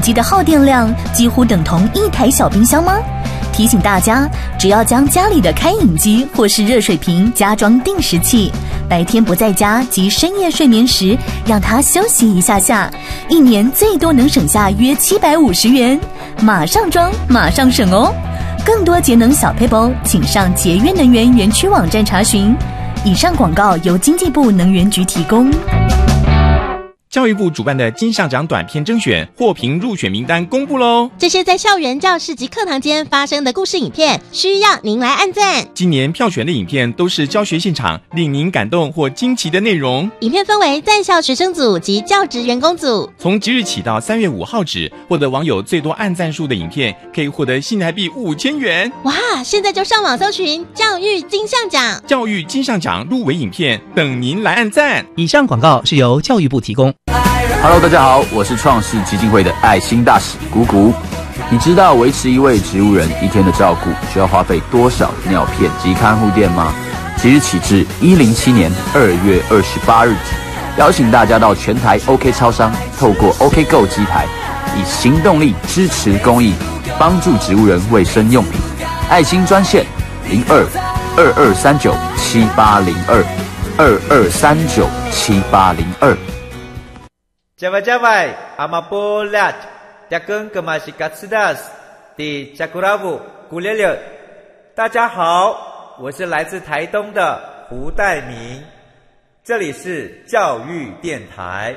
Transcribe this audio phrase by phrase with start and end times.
[0.00, 2.98] 机的耗电量几乎等同一台小冰箱吗？
[3.52, 8.52] 提醒大家，只要将家里的开饮机或是热水瓶加装定时器，
[8.86, 12.90] 白天不在家及深夜睡眠时，让它休息一下下，
[13.30, 15.98] 一年最多能省下约七百五十元。
[16.42, 18.12] 马上装，马上省哦！
[18.62, 22.54] 更多节能小配包，请上节约能源园区网站查询。
[23.04, 25.50] 以上广告由经济部能源局提供。
[27.16, 31.10] 教育部主办的金像奖短片征选获评入选名单公布喽！
[31.16, 35.66] 这些在校园、教室及课堂间发生的故事影片，需要您来按赞。
[35.72, 40.10] 今年票选的影片都是教学现场令您感动或惊奇的内容。
[40.20, 43.10] 影片分为在校学生组及教职员工组。
[43.16, 48.92] 从即日起到三月五号止，获得网友最多按赞数的影片，可以获得新台币五千元。
[49.04, 49.42] 哇！
[49.42, 55.02] 现在就上网搜寻教育金像奖，教育金像奖入围影片等您来按赞。
[55.16, 56.92] 以上广告是由教育部提供。
[57.68, 60.94] Hello，大家好，我是创世基金会的爱心大使谷谷。
[61.50, 66.72] 你知道维持一位植物人一天的照顾需要花费多少尿片及看护垫吗？
[67.16, 74.26] 即日起至一零七年二月二十八日止，邀请大家到全台 OK 超商，透过 OK Go 机台，
[74.76, 76.54] 以行动力支持公益，
[77.00, 78.60] 帮助植物人卫生用品。
[79.10, 79.84] 爱心专线
[80.30, 80.64] 零二
[81.16, 83.24] 二二三九七八零二
[83.76, 86.16] 二二三九七八零二。
[87.58, 89.50] 加外加外，阿玛波拉，
[90.10, 91.70] 扎根格玛西卡斯达斯，
[92.14, 93.98] 的加古拉布古列列。
[94.74, 98.62] 大家好，我是来自台东的胡代明，
[99.42, 101.74] 这里是教育电台。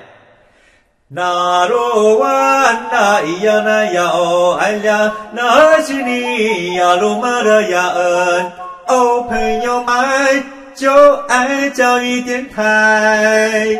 [1.08, 8.52] 那罗哇那咿呀那呀哦哎呀，那是你呀鲁玛的呀恩
[8.86, 10.44] 哦，朋友们
[10.76, 13.80] 就爱教育电台。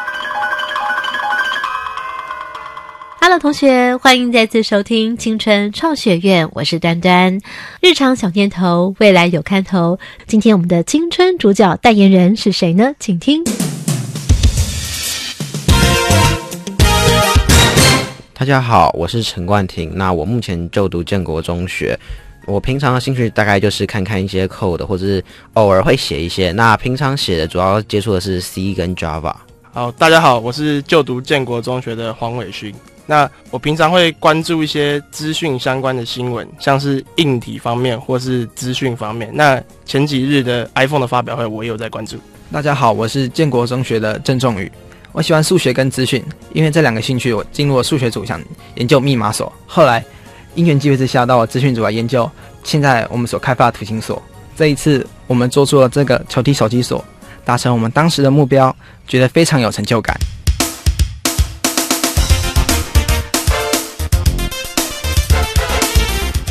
[3.23, 7.39] Hello，同学，欢迎再次收听青春创学院，我是端端。
[7.79, 9.99] 日常小念头，未来有看头。
[10.25, 12.95] 今天我们的青春主角代言人是谁呢？
[12.99, 13.43] 请听。
[18.33, 19.91] 大家好，我是陈冠廷。
[19.93, 21.95] 那我目前就读建国中学。
[22.47, 25.23] 我平常的兴趣大概就是看看一些 code，或者是
[25.53, 26.51] 偶尔会写一些。
[26.51, 29.35] 那平常写的主要接触的是 C 跟 Java。
[29.71, 32.73] 好，大家好，我是就读建国中学的黄伟勋。
[33.11, 39.29] 那我平常会关注一些资讯相关的新闻，像是硬体方面或是资讯方面。
[39.33, 42.15] 那前几日的 iPhone 的发表会，我也有在关注。
[42.53, 44.71] 大家好，我是建国中学的郑仲宇。
[45.11, 46.23] 我喜欢数学跟资讯，
[46.53, 48.41] 因为这两个兴趣，我进入了数学组想
[48.75, 49.51] 研究密码锁。
[49.67, 50.01] 后来
[50.55, 52.31] 因缘机会之下，到了资讯组来研究
[52.63, 54.23] 现在我们所开发的图形锁。
[54.55, 57.03] 这一次我们做出了这个球体手机锁，
[57.43, 58.73] 达成我们当时的目标，
[59.05, 60.15] 觉得非常有成就感。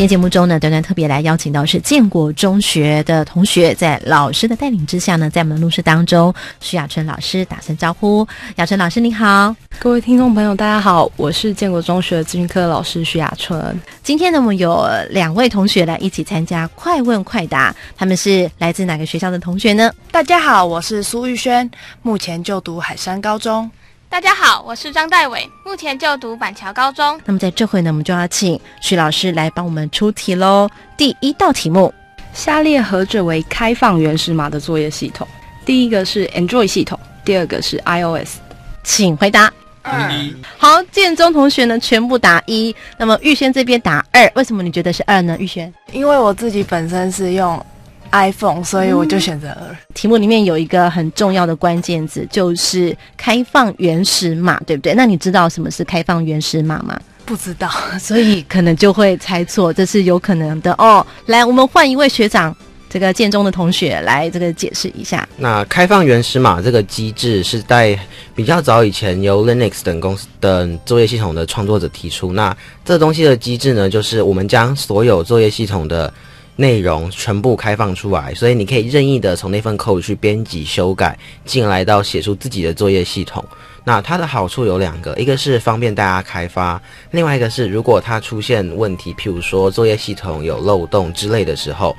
[0.00, 8.26] 今天节目中呢，端端特别来邀请到是建国中学的同学，在老师的带领之下呢，在我们录室当中，徐雅春老师打声招呼。
[8.56, 13.78] 雅春老师你好，各位听众朋友大家好，我是建国中学的资讯科老师徐雅春。
[14.02, 19.92] 今天呢，我们有两位同学来一起参加快问快答，他们是来自哪个学校的同学呢？
[20.10, 23.70] 大家好，我是苏玉轩，目前就读海山高中。
[24.10, 27.18] 大家好，我是张代伟，目前就读板桥高中。
[27.24, 30.68] 那么在这回呢，我们就要请徐老师来帮我们出题喽。
[30.96, 31.94] 第一道题目：
[32.34, 35.26] 下列何者为开放原始码的作业系统？
[35.64, 38.38] 第一个是 Android 系统，第二个是 iOS。
[38.82, 39.50] 请回答。
[39.82, 40.10] 二。
[40.58, 45.36] 好，建中同学呢全部答一，那么玉轩这边答二，为什么你觉得是二呢？
[45.38, 47.64] 玉轩，因为我自己本身是用。
[48.12, 49.76] iPhone，所以我就选择二。
[49.94, 54.94] 题目里面有一个很重要的关键字，就是开放原始码，对不对？
[54.94, 57.00] 那你知道什么是开放原始码吗？
[57.24, 57.70] 不知道，
[58.00, 61.06] 所以可能就会猜错，这是有可能的哦。
[61.26, 62.54] 来，我们换一位学长，
[62.88, 65.28] 这个建中的同学来这个解释一下。
[65.36, 67.96] 那开放原始码这个机制是在
[68.34, 72.32] 比较早以前由 Linux 等公司等作业系统的创作者提出。
[72.32, 76.12] 那这东西的机制呢，就是我们将所有作业系统的。
[76.56, 83.44] 内容全部开放出来，所以你可以任意的从那份 code 去编辑、修改，进来到写出自己的作业系统。
[83.82, 86.80] 那它的好处有两个，一个是方便大家开发，
[87.12, 91.96] 另外一个是如果它出现问题，譬如说作业系统有漏洞之类的时候，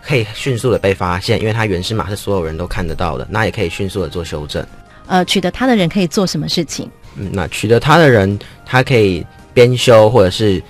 [0.00, 4.64] 可以迅速的被发现，因为它原始码是所有人都看得到的，那也可以迅速的做修正。
[5.06, 6.88] 呃，取得它的人可以做什么事情？
[7.16, 10.62] 嗯，那取得它的人，他可以编修或者是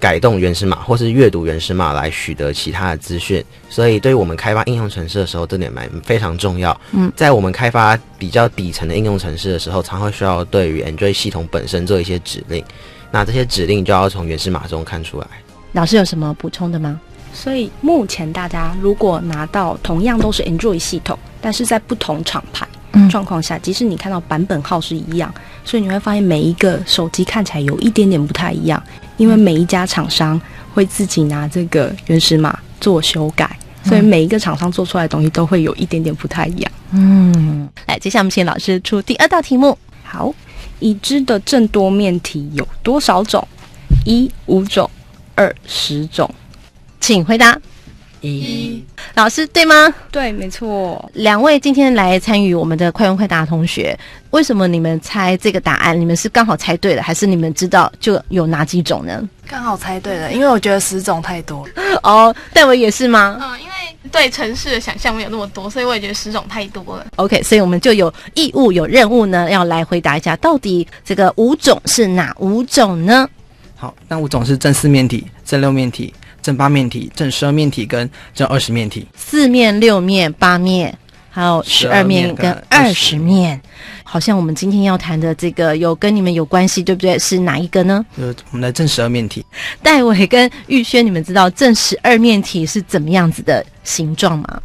[0.00, 3.44] 改动原始码，或是阅读原始码来取得其他的资讯。
[3.68, 6.78] 所以，对于我们开发应用程式的时候，这点蛮非常重要。
[6.92, 12.64] 嗯，在我们开发比较底层的应用程式的时候，常会需要对于 Android 系统本身做一些指令。
[13.10, 15.26] 那这些指令就要从原始码中看出来。
[15.72, 17.00] 老师有什么补充的吗？
[17.32, 22.67] 所以目前大家如果拿到同样都是 Android 系统，但是在不同厂牌
[23.10, 25.32] 状况下，即使你看到版本号是一样，
[25.64, 28.82] 所以你会发现每一个手机看起来有一点点不太一样，
[29.16, 30.40] 因为每一家厂商
[30.74, 36.72] 会自己拿这个原始码做修改，所以每一个厂商做出来的东西都会有一点点不太一样。
[36.92, 39.76] 嗯，来，接下来我们请老师出第二道题目。
[40.02, 40.34] 好，
[40.78, 43.46] 已知的正多面体有多少种？
[44.04, 44.90] 一五种，
[45.34, 46.32] 二十种。
[47.00, 47.58] 请回答。
[48.20, 48.84] 一，
[49.14, 49.94] 老师对吗？
[50.10, 51.10] 对，没错。
[51.14, 53.98] 两位今天来参与我们的快问快答同学，
[54.30, 55.98] 为什么你们猜这个答案？
[55.98, 59.28] 你们是刚好猜对了，还是你们知道就有哪几种呢？
[59.46, 61.66] 刚好猜对了，因为我觉得十种太多。
[62.02, 63.38] 哦，戴维也是吗？
[63.40, 63.72] 嗯，因为
[64.10, 67.06] 对城市的想象没有那么多，所以我也觉得十种太多了。
[67.16, 73.28] OK，所以我们就有义务、有任务呢，要来回答一下，到底这个五种是哪五种呢？
[73.76, 76.12] 好，那五种是正四面体、正六面体、
[76.48, 79.06] 正八面体、正十二面体跟正二十面体。
[79.14, 80.96] 四面、六面、八面，
[81.28, 83.60] 还有十二面跟二十面。
[84.02, 87.18] 好像我们今天要谈的这个有跟你们有关系，对不对？
[87.18, 88.02] 是哪一个呢？
[88.16, 89.44] 就是我们的正十二面体。
[89.82, 94.62] 戴伟跟玉轩，你们知道正十二面体是怎么样子的形状吗？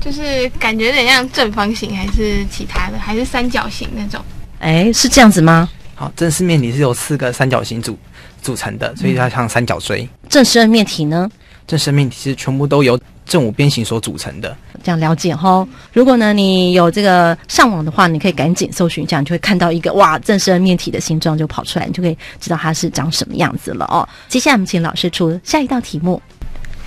[0.00, 4.20] 就是感觉有点像正方形，还是其他的，还是三角形那种。
[4.58, 5.68] 哎，是这样子吗？
[5.94, 7.96] 好，正四面体是由四个三角形组
[8.44, 10.06] 组成的，所以它像三角锥。
[10.28, 11.28] 正十二面体呢？
[11.66, 14.54] 正十二面体是全部都由正五边形所组成的。
[14.82, 15.66] 这样了解哈。
[15.94, 24.06] 如果呢你有这个上网的话，你可以赶紧搜寻一下，你就会看到一个哇正十二面体的形状就跑出来，你就可以知道它是长什么样子了哦。
[24.28, 26.20] 接下来我们请老师出下一道题目。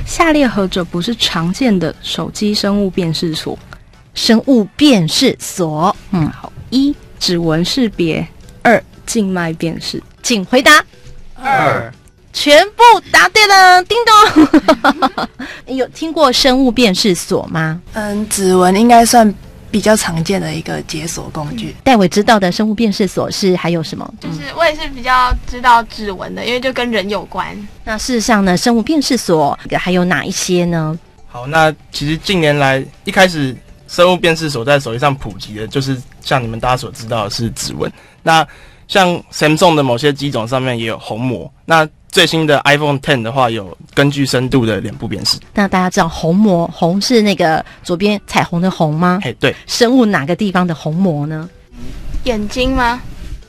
[0.06, 3.58] 下列何者不是常见的手机生物辨识所？
[4.14, 8.26] 生物辨识所，嗯，好，一指纹识别，
[8.62, 10.84] 二静脉辨识，请回答。
[11.44, 11.92] 二，
[12.34, 12.82] 全部
[13.12, 15.28] 答对了，叮咚。
[15.76, 17.82] 有听过生物辨识锁吗？
[17.94, 19.34] 嗯，指纹应该算
[19.70, 21.76] 比较常见的一个解锁工具。
[21.84, 24.14] 戴伟知道的生物辨识锁是还有什么？
[24.20, 27.46] 就是我也是比较知道指纹的，因为就跟人有关。
[27.84, 30.98] 那事实上呢，生物辨识锁还有哪一些呢？
[31.28, 33.56] 好，那其实近年来一开始
[33.88, 37.92] 生物辨识锁在手机上普及的，就是像你们大家所知道的是指纹。
[38.24, 38.48] 那
[38.88, 41.52] 像 Samsung 的某些机种上面也有虹膜。
[41.66, 45.38] 那最新的 iPhone Ten 的话，有根据深度的脸部辨识。
[45.54, 49.20] 那大家知道虹膜，虹是那个左边彩虹的虹吗？
[49.24, 49.56] 哎，对。
[49.68, 51.48] 生物哪个地方的虹膜呢？
[52.24, 53.02] 眼睛吗？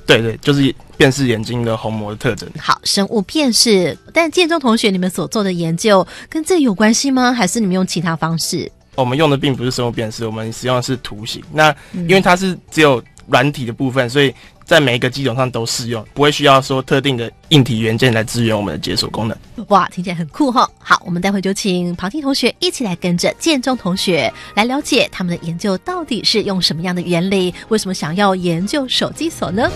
[0.07, 2.49] 对对，就是辨识眼睛的虹膜的特征。
[2.59, 3.97] 好，生物辨识。
[4.13, 7.33] 但建中同学，你们所做的研究跟这有关系吗？
[7.33, 8.71] 还是你们用其他方式？
[8.97, 11.43] 我们用的并不是生物辨识，我们使用的是图形。
[11.53, 14.35] 那因为它是只有软体的部分，所以
[14.69, 19.35] 在每一个机种上都适用，不会需要说特定的硬体元件来支援我们的解锁功能。
[19.69, 20.71] 哇，听起来很酷哈！
[20.79, 29.71] 好，我们待会就请庞听同学一起来跟着建中同学来了解他们的研究到底是用什么样的原理，为什么想要研究手机锁呢？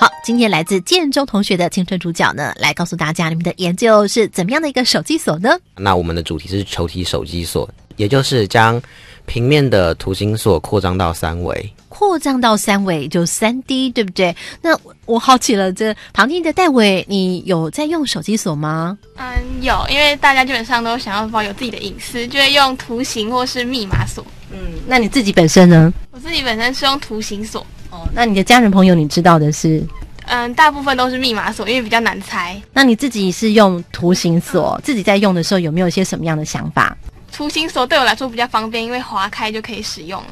[0.00, 5.58] 好，今天来自建中同学的青春主角呢，来告诉大家你们的研究是怎么样的一个手机锁呢？
[5.76, 8.80] 那我们的主题是球体手机锁，也就是将
[9.26, 11.72] 平面的图形锁扩张到三维。
[11.88, 14.36] 扩张到三维就三 D，对不对？
[14.62, 18.96] 那我好奇了，这旁听的戴伟，你有在用手机锁吗？
[19.16, 19.26] 嗯，
[19.62, 24.24] 有，因为大家基本上都想要保有自己的隐私，就会用图形或是密码锁。
[24.52, 25.92] 嗯，那你自己本身呢？
[26.12, 27.66] 我自己本身是用图形锁。
[28.08, 29.84] 哦，那你的家人朋友你知道的是？
[30.26, 32.60] 嗯，大部分都是密码锁，因为比较难猜。
[32.72, 36.96] 那你自己是用图形锁，自己在用的时候有没有一些什么样的想法？
[37.32, 40.22] 图形锁对我来说比较方便，因为划开就可以使用。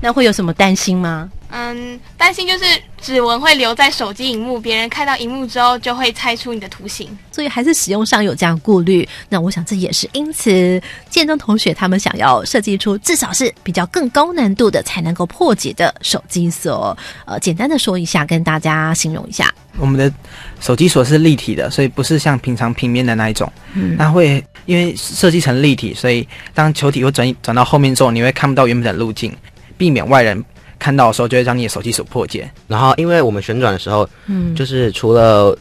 [0.00, 1.30] 那会有什么担心吗？
[1.50, 2.64] 嗯，担心就是
[3.00, 9.08] 指纹会留在手机荧幕，别人看到荧幕之后就会猜出你的图形，所以还是使用上有这样顾虑。
[9.28, 16.96] 那我想这也是因此建中同学他们想要设计出至少是比较更高难度的才能够破解的手机锁。
[17.24, 19.52] 呃，简单的说一下，跟大家形容一下。
[19.78, 20.12] 我们的
[20.60, 23.50] 手机锁是立体的，所以不是像平常平面的那一种。
[23.74, 29.32] 嗯那会因为设计成立体，所以当球体会转转到后面之后，你会看不到原本的路径，
[29.76, 30.44] 避免外人
[30.78, 32.50] 看到的时候就会让你的手机所破解。
[32.68, 35.56] 然后，因为我们旋转的时候，嗯就是除了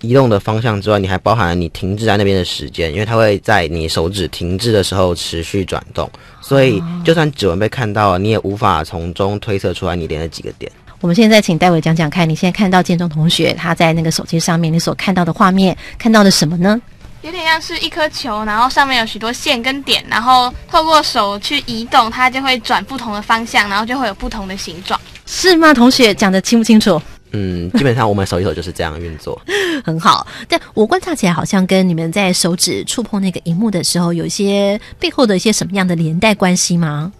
[0.00, 6.10] 移动的方向之外，你还包含了你停滞在那边的时间，因为它会在你手指停滞的时候持续转动，
[6.40, 10.70] 所以就算指纹被看到了，你也无法从中推测出来你连了几个点。
[11.02, 16.80] 我们现在请戴伟讲讲看，你现在看到建中同学他在那个手机上面你所看到的画面，看到的什么呢？
[17.22, 24.98] 有点像是一颗球，然后上面有许多线跟点，然后透过手去移动，它就会转不同的方向，然后就会有不同的形状。
[25.26, 25.74] 是吗？
[25.74, 27.00] 同学讲的清不清楚？
[27.32, 29.40] 嗯，基本上我们手一手就是这样运作。
[29.84, 37.12] 很好，但我观察起来好像跟你们在手指触碰那个荧幕的时候，有一些背后的一些什么样的连带关系吗？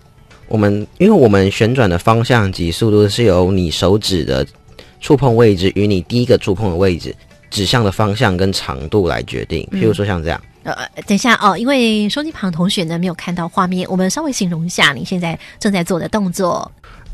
[0.49, 4.45] 我们因为我们旋转的方向及速度是由你手指的
[5.01, 7.15] 触碰位置与你第一个触碰的位置
[7.51, 9.67] 指向的方向跟长度来决定。
[9.73, 10.75] 譬如说像这样，呃，
[11.07, 16.71] 等一下哦，因为收机旁同学呢没有看到画面，我们稍微形容一下你现在正在做的动作。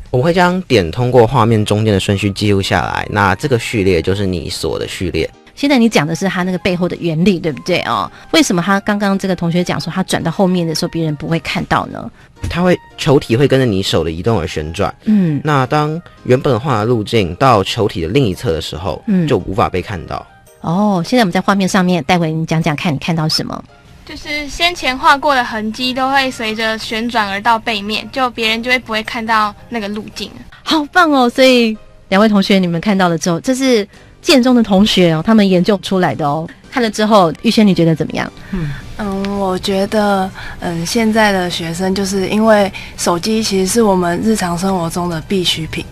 [0.09, 3.05] 我们会将点通过画面中间的顺序记录下来。
[3.09, 5.29] 那这个序列就是你锁的序列。
[5.57, 8.09] 现在你讲的是他那个背后的原理，对不对哦？
[8.31, 12.09] 为什么他刚刚这个同学讲说他转到后面的时候别人不会看到呢？
[12.47, 14.93] 它会球体会跟着你手的移动而旋转。
[15.05, 20.25] 嗯，那当原本画的路径到球体的另一侧的时候，嗯就无法被看到。
[20.61, 23.61] 哦，现在我们在画面上面，待会你讲讲看你看到什么？
[24.05, 30.31] 就是先前画过的痕迹都会随着旋转而到背面，就别人就会不会看到那个路径。
[30.63, 31.29] 好棒哦！
[31.29, 33.85] 所以两位同学，你们看到了之后，这是
[34.27, 36.45] 建中的同学哦，他们研究出来的哦。
[36.69, 38.29] 看了之后，玉轩你觉得怎么样？
[38.51, 40.29] 嗯，我觉得，
[40.59, 45.83] 嗯，现在的学生就是因为手机其实是我们日常生活中的必需品，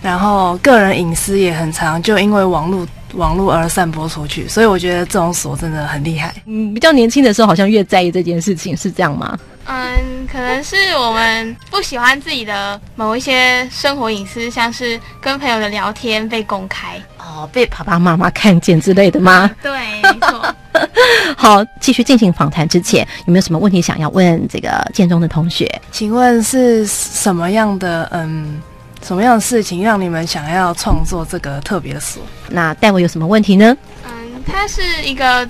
[0.00, 6.34] 然后个人隐私也很长，就因为网络网络而散播出去，所以我觉得这种锁真的很厉害。
[6.46, 9.38] 嗯，比较年轻的时候好像越在意这件事情，是这样吗？
[9.64, 17.00] 嗯，可能是我们不喜欢自己的某一些生活隐私，像是跟朋友的聊天被公开。
[17.18, 19.48] 哦，被爸爸妈妈看见之类的吗？
[19.62, 19.70] 对，
[20.02, 20.54] 没错。
[21.36, 25.70] 好，继续进行访谈之前，有没有什么问题想要问这个建中的同学？
[25.92, 28.60] 请问是什么样的嗯
[29.02, 32.22] 什么样的事情让你们想要创作这个特别的锁？
[32.48, 33.76] 那戴维有什么问题呢？
[34.06, 35.48] 嗯，它是一个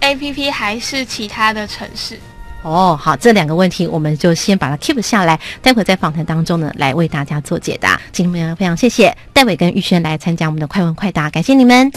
[0.00, 2.18] A P P 还是其他的城市？
[2.62, 8.00] 哦，好，这两个问题我们就先把它 keep 下来，待会在访谈当中呢，来为大家做解答。
[8.10, 11.92] 今天非常谢谢戴伟跟玉轩来参加我们的快问快答，感谢你们。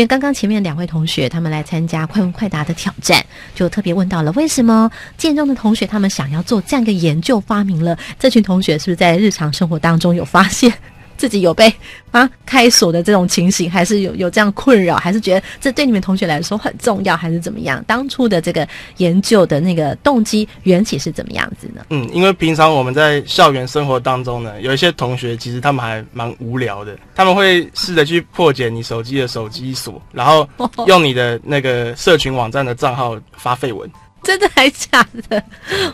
[0.00, 3.22] 因为刚刚前面两位同学他们来参加快问快答的挑战，
[3.54, 7.98] 就特别问到了为什么建中的同学他们想要做这样一个研究发明了？
[8.18, 10.72] 这群同学是不是在日常生活当中有发现
[11.20, 11.70] 自己有被
[12.12, 17.84] 啊开锁的这种情形，还是有有这样困扰，还是觉得这对你们同学来说很重要，还是怎么样？
[17.86, 21.84] 当初的这个研究的那个动机缘起是怎么样子呢？
[21.90, 30.48] 嗯，因为平常我们在校园生活当中呢，有一些同学其实他们还蛮无聊的，他们会试着去破解你手机的手机锁，然后
[30.88, 33.90] 用你的那个社群网站的账号发绯闻。
[34.24, 35.42] 真的还假的？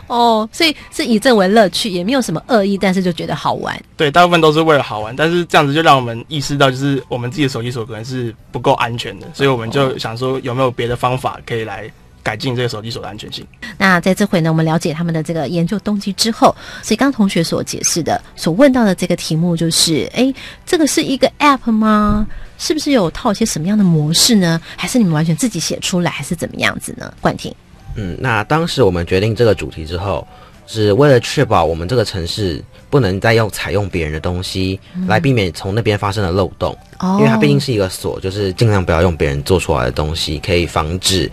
[0.07, 3.79] 哦，所以是以这为乐趣，也没有什么恶意，但是就觉得好玩。
[3.95, 11.89] 对，大部分都是为了好玩，但是这样子就让我们意识到，就是我们自己的手机锁可能是不够安全的，所以我们就想说有没有别的方法可以来
[12.21, 13.47] 改进这个手机锁的安全性。
[13.77, 16.53] 那在这回呢，我们了解他们的这个研究动机之后，
[16.83, 20.33] 所以刚刚同学所解释的、所问到的这个题目就是：哎，
[20.65, 22.27] 这个是一个 App 吗？
[22.59, 24.59] 是不是有套一些什么样的模式呢？
[24.75, 27.13] 还是你们完全自己写出来，还是怎么样子呢？
[27.21, 27.53] 冠廷，
[27.97, 30.25] 嗯，那当时我们决定这个主题之后，
[30.65, 35.05] 是为了确保我们这个城市不能再用采用别人的东西嗯。
[35.07, 37.17] 来避免从那边发生的漏洞，哦。
[37.19, 41.29] 因为它毕竟是一个锁，就是尽量不要用别人做出来的东西，可以防止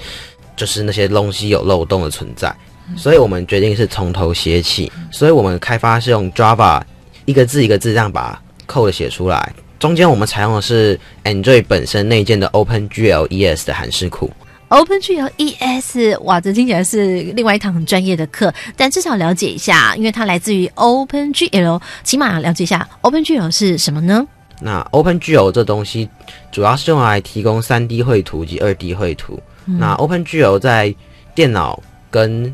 [0.57, 2.55] 就是那些东西有漏洞的存在。
[2.97, 6.83] 所以我们决定是从头写起，所以我们开发是用 Java
[7.25, 14.31] 一个字一个字这样把 code 写出来，中间我们采用的是 Android 本身内建的 OpenGLES 的函式库。
[14.75, 24.27] OpenGL ES，哇，这听起来是另外一堂很专业的课，但至少了解一下，因为它来自于 OpenGL，起码了解一下 OpenGL 是什么呢？
[24.61, 26.09] 那 OpenGL 这东西
[26.51, 29.41] 主要是用来提供 3D 绘图及 2D 绘图。
[29.67, 30.93] 嗯那 OpenGL 在
[31.37, 32.53] 电脑跟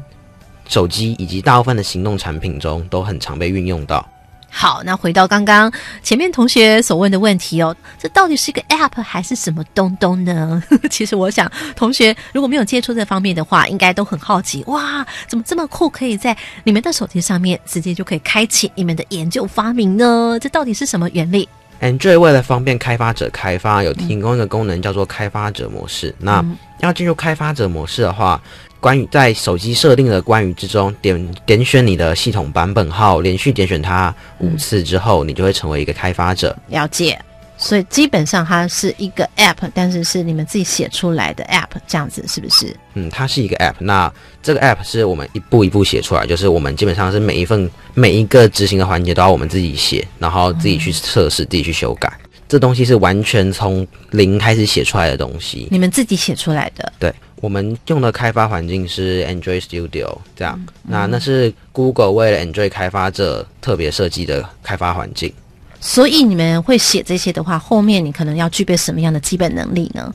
[0.68, 4.06] 手机以及大部分的行动产品中都很常被运用到。
[4.52, 10.62] 好，那回到刚刚前面同学所问的问题哦，这到底是一个 App 还是什么东东呢？
[10.90, 20.36] 其实我想，同学如果没有接触这方面的话，应该都很好奇，哇，怎么这么酷，可以在你们的手机上面直接就可以开启你们的研究发明呢？
[20.40, 21.48] 这到底是什么原理
[21.80, 26.14] ？Android 为了方便开发者开发，有提供一个功能叫做开发者模式。
[26.18, 26.44] 那
[26.80, 28.38] 要进入开发者模式的话，
[28.80, 36.56] 关于在手机设定的关于之中点点选你的系统版本号，连续点选它五次之后，你就会成为一个开发者。
[36.68, 37.18] 了解。
[37.62, 42.74] 所以基本上它是一个 App，但是是你们自己写出来的 App，这样子是不是？
[42.94, 43.74] 嗯，它是一个 App。
[43.78, 44.10] 那
[44.42, 52.10] 这个 App 是我们一步一步写出来，就是我们基本上是每一份每一个执行的环节都要我们自己写，然后自己去测试，自己去修改。
[52.48, 55.68] 这东西是完全从零开始写出来的东西。
[55.70, 56.90] 你们自己写出来的？
[56.98, 60.60] 对，我们用的开发环境是 Android Studio，这样。
[60.82, 65.32] 那那是 Google 为了 Android 开发者特别设计的开发环境。
[65.80, 70.14] 所以你们会写这些的话，后面你可能要具备什么样的基本能力呢？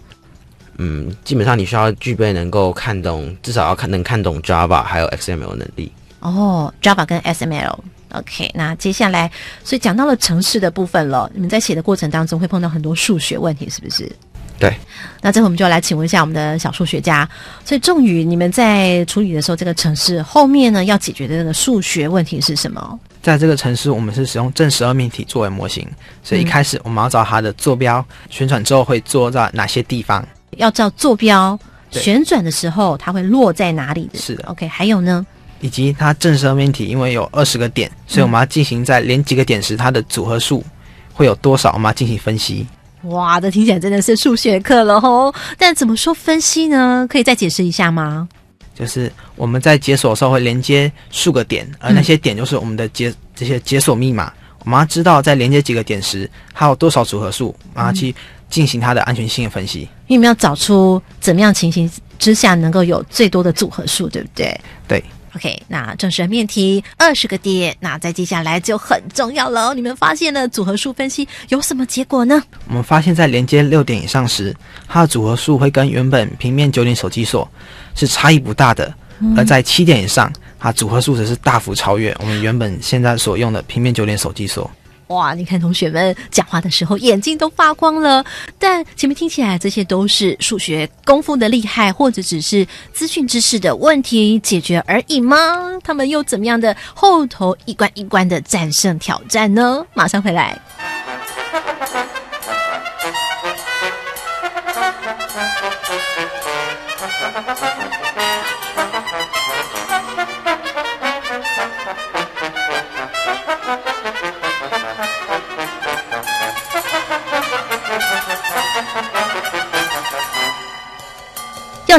[0.78, 5.92] 嗯，基本上你需要具备能够看懂，至少要看能看懂 Java 还有 XML 能力。
[6.20, 7.76] 哦，Java 跟 XML。
[8.12, 9.32] OK，那接下来，
[9.64, 11.30] 所以讲到了城市的部分了。
[11.34, 14.10] 你们在写的过程当中会碰到很多数学问题，是不是？
[14.60, 14.74] 对。
[15.22, 17.28] 那这回我们就要来请问一下我们的小数学家。
[17.64, 23.00] 所以仲宇，你们在处理的时候，这个城市后面呢要解决的那个数学问题是什么？
[23.24, 25.88] 在这个城市，我们是使用正十二命题作为模型，
[26.22, 30.24] 所以一开始我们要找它的坐标，旋转之后会坐在哪些地方？
[30.58, 31.58] 要照坐标
[31.90, 34.20] 旋转的时候，它会落在哪里的？
[34.20, 34.46] 是的。
[34.50, 35.26] OK，还有呢？
[35.62, 40.64] 以及它正十二命题，因为有二十个点，所以我们要进行在连几个点时，它的组合数
[41.12, 42.68] 会有多少，我们要进行分析。
[43.08, 45.34] 哇，这听起来真的是数学课了吼！
[45.58, 47.06] 但怎么说分析呢？
[47.10, 48.28] 可以再解释一下吗？
[48.74, 54.32] 就是我们在解锁的时候会连接数个点，而那些点就是我们的解这些解锁密码。
[54.66, 58.14] 我们要知道在连接几个点时，它有多少组合数，然后去
[58.50, 59.88] 进行它的安全性的分析。
[60.08, 64.60] 因为我们要找出怎么样情形之下能够有最多的组合数，对不对？
[64.88, 65.04] 对。
[65.36, 69.74] OK，那正式的面题二十个点，那在接下来就很重要了哦。
[69.74, 72.42] 你们发现了组合数分析有什么结果呢？
[72.70, 74.56] 我们发现，在连接六点以上时，
[74.88, 77.46] 它的组合数会跟原本平面九点手机锁
[77.96, 84.72] 是差异不大的；嗯而在七点以上，它组合数则是大幅超越我们原本现在所用的平面九点手机锁。
[85.08, 88.24] 哇，你看同学们讲话的时候眼睛都发光了。
[88.58, 95.36] 但前面听起来这些都是数学功夫的厉害，或者只是资讯知识的问题解决而已吗？
[95.84, 99.86] 他们又怎么样的后头一关一关的战胜挑战呢？
[99.94, 100.60] 马上回来。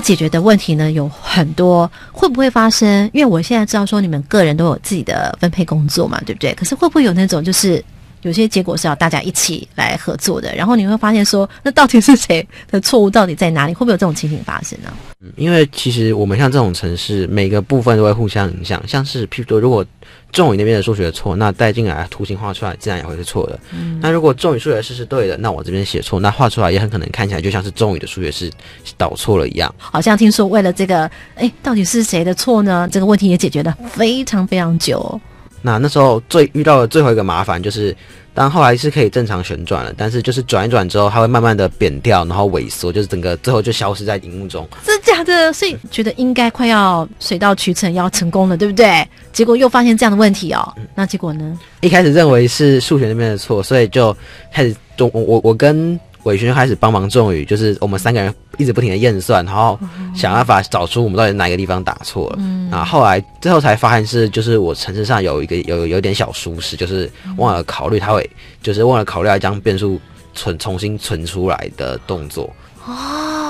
[0.06, 3.10] 解决的问题呢有很多，会不会发生？
[3.12, 6.54] 因为我现在知道说你们个人都有自己的分配工作嘛，对不对？
[6.54, 7.84] 可是会不会有那种就是
[8.26, 13.72] 有些结果是要大家一起来合作的，然后你会发现说，那到底是谁的错误到底在哪里？
[13.72, 14.92] 会不会有这种情形发生呢？
[15.22, 18.82] 嗯因为其实我们像这种城市，每个部分都会互相影响。
[18.86, 19.84] 像是譬如说，如果
[20.30, 23.58] 仲宇那边的数学错，那带进来图形画出来自然也会是错的。
[23.72, 28.50] 嗯那如果仲宇数学是是对的，那我这边写错，那画出来也很可能看起来就像是仲宇的数学是
[28.96, 29.72] 导错了一样。
[29.78, 32.88] 好像听说为了这个，哎，到底是谁的错呢？
[32.90, 35.20] 这个问题也解决了非常非常久哦。
[35.62, 37.96] 那那时候最遇到的最后一个麻烦就是，
[38.34, 44.68] 当后来是可以正常旋转了，但是就是转一转之后，它会慢慢的扁掉，然后萎缩，就是整个最后就消失在荧幕中。
[44.84, 45.52] 真假的？
[45.52, 49.06] 所以觉得应该快要水到渠成，要成功了，对不对？
[49.32, 50.72] 结果又发现这样的问题哦。
[50.94, 51.58] 那结果呢？
[51.80, 54.16] 一开始认为是数学那边的错，所以就
[54.52, 59.78] 开始我我我跟伟轩就开始帮忙仲宇，就是我们三个人一直不停的验算，然后
[60.14, 62.36] 想办法找出我们到底哪个地方打错了。
[62.40, 68.28] 嗯啊后后来最后才发现是就是我程式上有一个有有点小疏失，就是忘了考虑它会
[68.60, 70.00] 就是忘了考虑要将变数
[70.34, 72.52] 存重新存出来的动作。
[72.86, 72.92] 哦，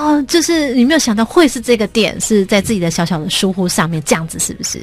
[0.07, 4.79] 哦，就是你没有想到会是这个点，是在自己的小小的疏忽上面，这样子是不是？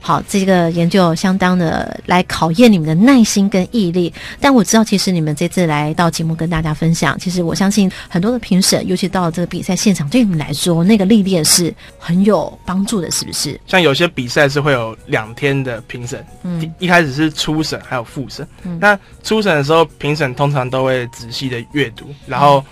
[0.00, 4.10] 好，这个研究相当的来考验你们的耐心跟毅力。
[4.40, 13.60] 但我知道，其实你们这次来到节目跟大家分享，其实我相信很多的评审，尤其到了这个比赛现场，对你们来说，那个历练是很有帮助的，是不是？
[13.68, 18.48] 像有些比赛是会有两天的评审，嗯一开始是初审，还有复审。
[18.62, 22.64] 嗯那初审的时候，评审通常都会仔细的阅读，然后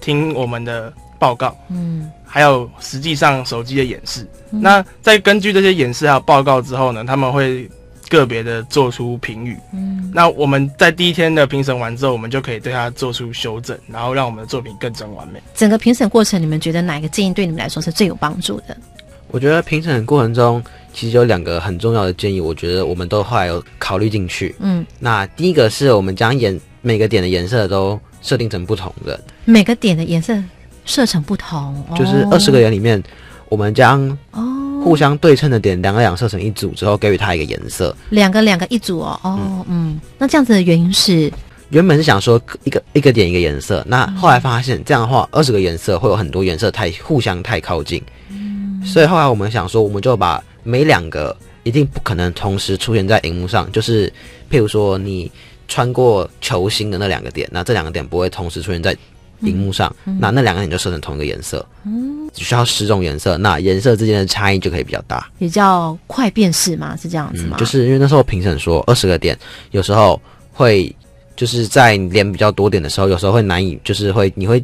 [0.00, 4.26] 听我们的报告，嗯还有实际上手机的演示。
[4.52, 7.68] 嗯那在根据这些演示还有报告之后呢，他们会
[8.08, 9.56] 个别的做出评语。
[9.72, 15.40] 嗯那我们在第一天的评审完之后，我们就可以对它做出修正，然后让我们的作品更臻完美。
[15.54, 18.76] 整个评审过程，你们觉得哪一个建议对你们来说是最有帮助的？
[19.28, 20.60] 我觉得评审的过程中，
[20.92, 24.52] 其实有两个很重要的建议，我觉得我们都后来有考虑进去。
[24.58, 30.36] 嗯，那第一个是我们将颜每个点的颜色都设定成不同的，每个点的颜色
[30.84, 32.28] 设成不同，就是哦。
[32.32, 33.02] 二十个点里面，
[33.48, 34.56] 我们将哦。
[34.82, 37.94] 互相对称的点两个两设成一组之后，给予它一个颜色。
[38.08, 41.30] 两个两个一组哦，哦，嗯，那这样子的原因是，
[41.68, 48.02] 原本是想说一个一个点一个颜色，那后来发现这样的话，二十个颜色会有很多颜色太互相太靠近，
[48.82, 54.10] 所以后来我们想说，我们就把每两个一定不可能同时出现在荧幕上，就是
[54.50, 55.30] 譬如说你
[55.70, 58.94] 穿过球星的那两个点，那这两个点不会同时出现在
[59.42, 65.30] 荧幕上，嗯那那两个点就设成同一个颜色，嗯，只需要十种颜色，那颜色之间的差异就可以比较大。
[65.38, 67.56] 也叫快辨识嘛，是这样子吗？
[67.56, 69.38] 就是因为那时候评审说二十个点，
[69.70, 70.20] 有时候
[70.52, 70.94] 会
[71.36, 74.62] 就是在你连比较多点的时候，有时候会难以，就是会你会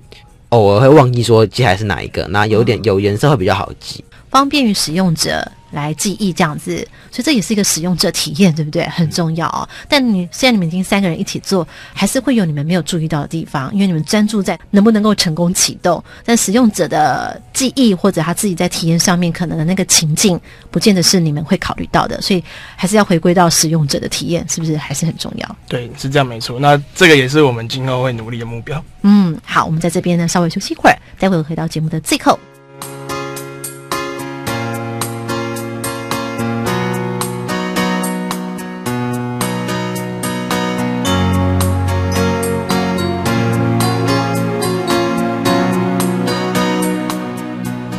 [0.49, 4.05] 偶尔会忘记说接下来是哪一个，那有点有颜色会比较好记。
[4.29, 6.77] 方便于使用者来记忆这样子，
[7.11, 8.85] 所以这也是一个使用者体验，对不对？
[8.89, 9.69] 很重要哦。
[9.89, 22.43] 但你现在你们已经三个人一起做，还是会有你们没有注意到的地方，因为你们专注在能不能够成功启动，但使用者的记忆或者他自己在体验上面可能的那个情境，不见得是你们会考虑到的，所以
[22.77, 25.57] 还是要回归到使用者的体验，是不是还是很重要？
[25.69, 26.59] 对，是这样没错。
[26.61, 28.83] 那这个也是我们今后会努力的目标。
[29.03, 32.39] 嗯，好，我们在这边呢稍微休息一会儿，待会儿回到节目的最后。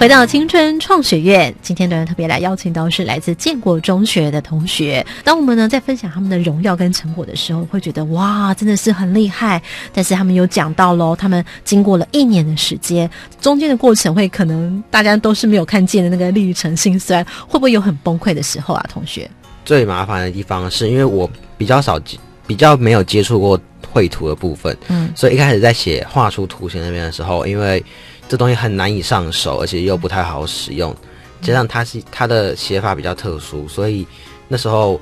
[0.07, 5.05] 回到青春创学院，今天呢特别来邀请到是来自建国中学的同学。
[5.21, 9.61] 当我们呢在分享他们的荣耀跟成果的时候，会觉得哇，真的是很厉害。
[9.91, 13.09] 但是他们有讲到喽，他们经过了一年的时间，
[13.41, 18.85] 中间的过程会可能大家都是没有看见的那个历程心酸，会不会有很崩溃的时候啊？
[18.89, 19.29] 同学，
[19.65, 22.17] 最麻烦的地方是因为我比较少接
[22.47, 23.59] 比较没有接触过
[23.91, 27.83] 绘图的部分，嗯所以一开始在写画出图形那边的时候，因为
[28.27, 30.95] 这东西很难以上手，而且又不太好使用，
[31.41, 34.05] 加上它是它的写法比较特殊，所以
[34.47, 34.99] 那时候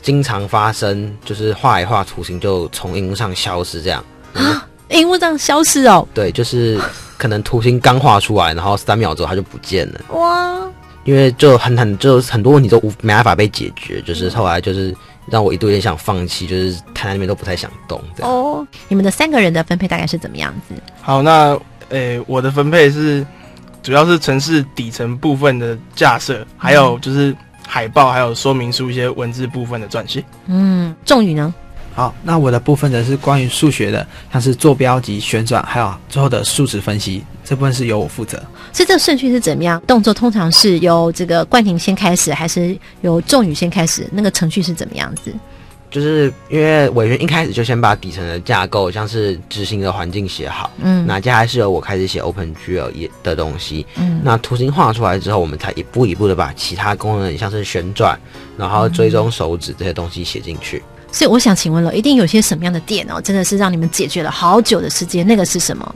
[0.00, 4.04] 经常发生就是画一画图形就从荧幕上消失这样。
[4.34, 6.80] 啊，荧幕这样消失哦，对，就是
[7.16, 10.58] 可能图形刚画出来，然后三秒之后它就不见了，哇，
[11.04, 14.94] 因为就很很就很多问题都无没办法被解决，就是后来就是
[15.26, 18.00] 让我一度有点想放弃，就是躺在那边都不太想动。
[18.20, 20.74] 哦，你们的三个人的分配大概是怎么样子？
[21.02, 21.58] 好，那
[21.90, 23.26] 诶、我的分配是
[23.82, 27.34] 主要是城市底层部分的架设，还有就是
[27.66, 30.24] 海报，还有说明书一些文字部分的撰写。
[30.46, 31.54] 嗯，仲宇呢？
[31.94, 38.38] 好，那我的部分则是关于数学的，像是坐标及旋转，还有最后的数值分析，这部分是由我负责。
[38.72, 39.82] 所以这个顺序是怎么样？
[39.84, 44.06] 动作通常是由这个冠廷先开始，还是由仲宇先开始？
[44.12, 45.34] 那个程序是怎么样子？
[45.90, 58.18] 就是因为委员一开始就先把底层的架构，像是执行的环境写好，嗯那接下来是由我开始写 OpenGL 也的东西，嗯那图形画出来之后，我们才一步一步的把其他功能，像是旋转，
[58.56, 60.82] 然后追踪手指这些东西写进去。
[61.10, 65.26] 所以我想请问了，一定有些什么样的点哦，真的是让你们解决了好久的时间？
[65.26, 65.94] 那个是什么？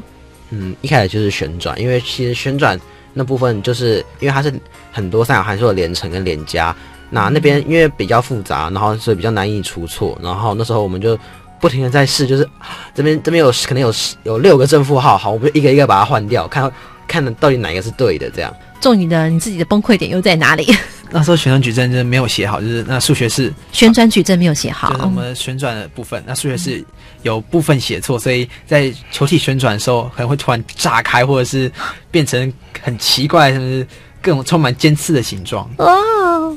[0.48, 2.80] 嗯，一开始就是旋转，因为其实旋转
[3.12, 4.50] 那部分就是因为它是
[4.90, 6.74] 很多三角函数的连乘跟连加，
[7.12, 11.16] 那那边因为比较复杂，然后所以比较难以出错，然后那时候我们就
[11.60, 16.72] 不停的在试，就是啊这边这边有可能有十有六个正负号，好，我们就一个一个把它换掉，看
[17.06, 18.52] 看到底哪一个是对的，这样。
[18.80, 20.66] 仲宇的你自己的崩溃点又在哪里？
[21.14, 26.82] 那时候旋转矩阵真的没有写好，就是那数学是旋转矩阵没有写好就是我们旋转的部分，那数学是
[27.22, 31.70] 有部分写错，所以在球体旋转的时候可能会突然炸开，或者是
[32.10, 33.86] 变成很奇怪，甚至
[34.22, 35.68] 各种充满尖刺的形状。
[35.78, 36.56] 哦。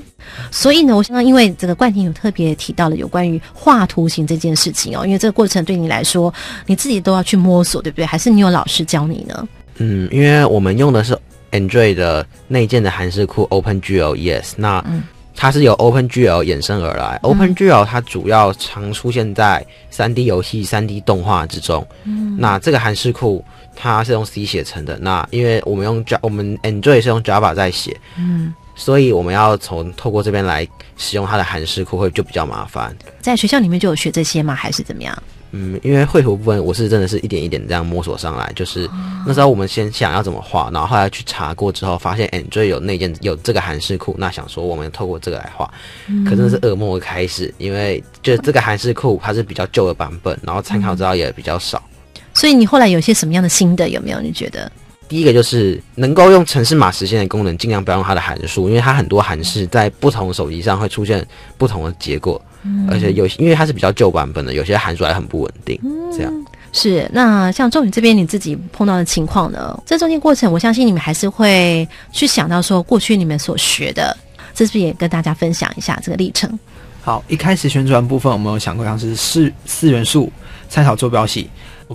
[0.52, 6.34] 所以呢，我刚刚因为这个冠廷有特别提到了有关于画图形这件事情哦，因为这个过程对你来说，
[6.66, 8.06] 你自己都要去摸索，对不对？
[8.06, 9.48] 还是你有老师教你呢？
[9.78, 11.18] 嗯，因为我们用的是
[11.52, 14.84] Android 的内建的韩式库 OpenGL ES，那
[15.36, 17.20] 它是由 OpenGL 衍生而来。
[17.24, 21.86] OpenGL 它主要常出现在 3D 游戏、3D 动画之中。
[22.06, 23.44] 嗯，那这个韩式库
[23.76, 24.98] 它是用 C 写成的。
[25.00, 32.96] 那因为我们用 Java，我们 Android 是用 Java 在写，嗯，所以我们要从透过这边来使用它的函式库会就比较麻烦。
[33.22, 34.56] 在学校里面就有学这些吗？
[34.56, 35.24] 还是怎么样？
[35.58, 38.90] 嗯，因为绘图部分我是真的是一点一点这样摸索上来，就是
[39.26, 45.72] 那时候我们先想要怎么画，然后后来去查过之后，发现 Android 有那件有这个函式库，那想说我们透过这个来画，
[46.26, 51.82] 可真的是噩梦的开始，因为就这个函式库它是比较旧的版本，然后参考资料也比较少。
[52.36, 54.20] 所以你后来有些什么样的新的有没有？
[54.22, 54.72] 你觉得？
[55.08, 61.26] 第一个就是能够用城市码实现的功能，尽量不要用它的函数，因为它很多函数在不同手机上会出现
[61.58, 62.42] 不同的结果。
[62.90, 65.80] 而且有，因为它是比较旧版本的，有些函数还很不稳定。
[66.12, 66.34] 这样
[66.74, 69.80] 是那像周宇这边你自己碰到的情况呢？
[69.86, 74.18] 这中间过程，我相信你们还是会去想到说过去你们所学的，
[74.56, 76.60] 这是不是也跟大家分享一下这个历程？
[77.04, 80.32] 好，一开始旋转部分，我们有想过像是四四元素
[80.68, 81.48] 参考坐标系，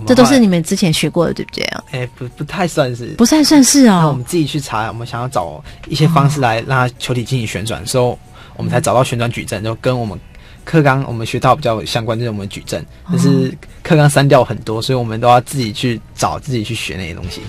[0.07, 1.83] 这都是你们之前学过的，对不对啊？
[1.91, 4.07] 哎，不不太算是，不太算是哦。
[4.07, 8.17] 我们自己去查，我们想要找一些方式来让它球体进行旋转的时候，
[8.55, 10.19] 我们才找到旋转矩阵，就跟我们。
[10.63, 13.51] 课纲我们学到比较相关，就是我们矩阵，但是
[13.81, 17.41] 课纲删掉很多，所以我们都要自己去找，自己去学那些东西。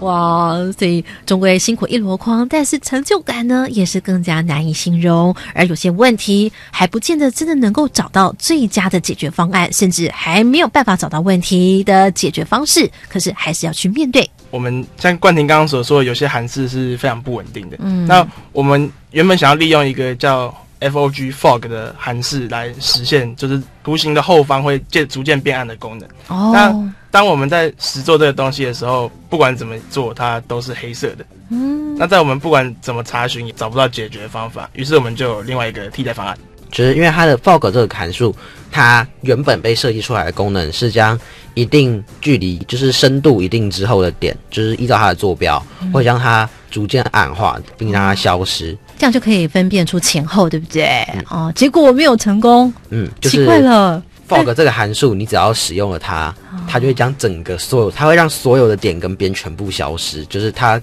[0.00, 5.34] 哇，所以终归辛苦一箩筐，但是成就感呢，也是更加难以形容。
[5.54, 12.90] 而有些问题还不见得真的能够找到最佳的解决方案，甚至还没有办法找到问题的解决方式。
[13.08, 14.28] 可是还是要去面对。
[14.50, 17.76] 我们像冠廷刚刚所说，有些函式是非常不稳定的。
[17.80, 20.52] 嗯，那我们原本想要利用一个叫
[20.88, 26.08] Fog Fog 的函式来实现，就是图形的后方会渐逐渐变暗的功能。
[26.28, 26.92] 哦，那。
[27.12, 31.26] 当我们在实做这个东西的时候，不管怎么做，它都是黑色的。
[31.48, 34.70] 嗯，那在我们不管怎么查询，也找不到解决方法。
[34.74, 36.38] 于是我们就有另外一个替代方案，
[36.70, 38.32] 就是因为它的 fog 这个函数，
[38.70, 41.18] 它原本被设计出来的功能是将
[41.54, 45.60] 一定距离，就是深度一定之后的点，就是依照它的坐标，
[45.92, 48.78] 会将它逐渐暗化，并让它消失。
[49.00, 51.02] 这样就可以分辨出前后，对不对？
[51.30, 52.70] 哦，结果我没有成功。
[52.90, 54.02] 嗯，奇怪了。
[54.28, 56.34] fog 这个函数，你只要使用了它，
[56.68, 60.22] 它就会将整个所有，它会让所有的点跟边全部消失。
[60.26, 60.78] 就是它，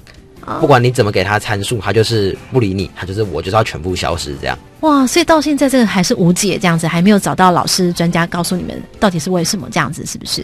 [0.59, 4.57] 不管你怎么给它参数，它就是不理你，它就是我就是要全部消失这样。
[4.79, 10.43] 哇，所以到现在这个还是无解，这样子还没有找到老师专家告诉你们到底是为什么这样子，是不是？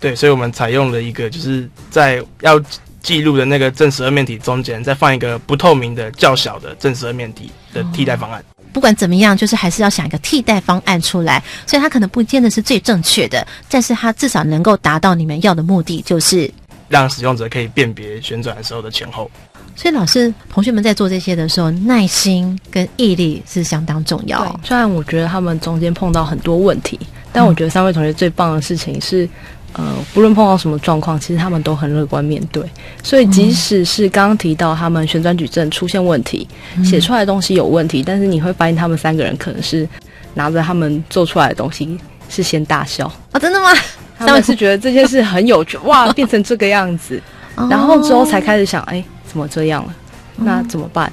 [0.00, 2.58] 对，所以我们采用了一个就是在要
[3.04, 8.42] 记录的那个正十二面体中间再放一个不透明的较小的正十二面体的替代方案。
[8.72, 11.40] 不管怎么样，就是还是要想一个替代方案出来。
[11.66, 16.50] 所以它可能不见得是最正确的，但是它至少能够达到你们要的目的，就是
[16.88, 19.30] 让使用者可以辨别旋转的时候的前后。
[19.76, 24.58] 所以老师、同学们在做这些的时候，耐心跟毅力是相当重要。
[24.64, 26.98] 虽然我觉得他们中间碰到很多问题，
[27.32, 29.28] 但我觉得三位同学最棒的事情是。
[29.74, 32.62] 呃，不论碰到什么状况，其实他们都很乐观面对。
[33.02, 36.46] 所以，即使是刚刚提到他们旋转矩阵出现问题，
[36.84, 39.88] 写出来的东西有问题，但是你会发现他们三个人可能是
[40.34, 43.68] 拿着他们做出来的东西是先大笑啊，真的吗？
[44.16, 47.20] 他们是觉得这件事很有趣，哇，变成这个样子，
[47.68, 49.94] 然后之后才开始想，哎，怎么这样了？
[50.36, 51.12] 那怎么办？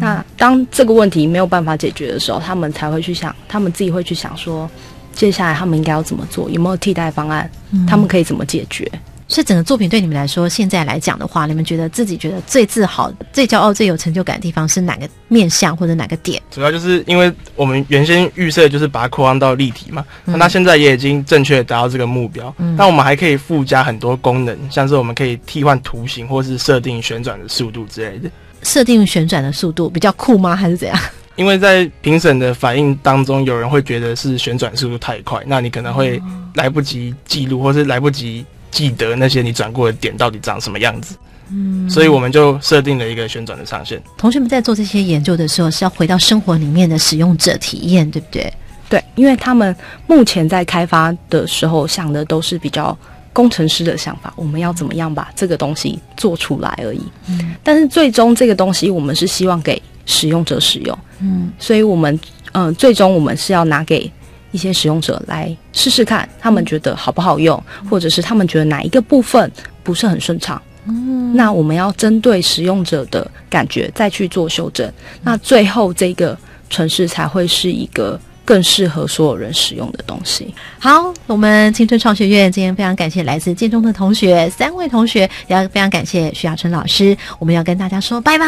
[0.00, 4.66] 那当这个问题没有办法解决的时候，他们才会去想，他们自己会去想说。
[5.14, 6.48] 接下来他们应该要怎么做？
[6.50, 7.50] 有没有替代方案？
[7.86, 8.90] 他们可以怎么解决？
[9.28, 16.42] 所以整个作品对你们来说，现在来讲的话，你们觉得自己觉得最自豪、最骄傲、最有成就感的地方是哪个面向或者哪个点？
[16.50, 22.54] 主要就是因为我们原先预设就是把它扩张到立体嘛，那它现在也已经正确达到这个目标。
[22.76, 28.30] 那我们还可以附加很多功能，像是我们可以替换图形，或是设定旋转的速度之类的。
[28.62, 30.54] 设定旋转的速度比较酷吗？
[30.54, 30.98] 还是怎样？
[31.36, 36.20] 因为在评审的反应当中，有人会觉得是旋转速度太快，那你可能会
[36.54, 41.16] 来不及记录，或是来不及记得那些你转过的点到底长什么样子。
[41.50, 44.02] 嗯，所以我们就设定了一个旋转的上限。
[44.16, 48.52] 同学们在做这些研究的时候，是要回到生活里面的使用者体验，对不对？
[48.88, 49.74] 对，因为他们
[50.06, 52.96] 目前在开发的时候想的都是比较
[53.32, 57.00] 工程师的想法，我们要怎么样把这个东西做出来而已。
[57.28, 59.80] 嗯，但是最终这个东西，我们是希望给。
[60.06, 62.18] 使用者使用，嗯，所以我们，
[62.52, 64.10] 嗯，最终我们是要拿给
[64.50, 69.50] 一些使用者来试试看，他们觉得好不好用，或者是他们觉得哪一个部分
[69.82, 76.36] 不是很顺畅，嗯，那我们要针对使用者的感觉再去做修正，那最后这个
[76.68, 78.20] 城市才会是一个。
[78.44, 80.54] 更适合所有人使用的东西。
[80.78, 87.16] 好，我们青春创学院今天非常感谢来自建中的同学，三位同学，也要非常感谢徐亚春老师。
[87.38, 88.46] 我们要跟大家说拜拜，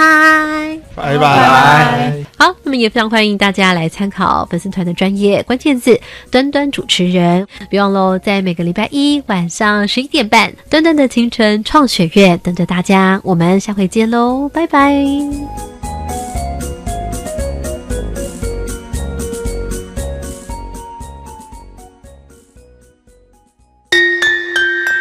[0.94, 2.14] 拜拜。
[2.36, 5.98] 好，那么也非常欢迎大家来参考粉丝团的专业关键字
[6.30, 7.46] “端端主持人”。
[7.70, 13.20] 别忘喽，在每个礼拜一晚上十一点半，端端的青春创学院等着大家。
[13.22, 15.83] 我们下回见喽，拜拜。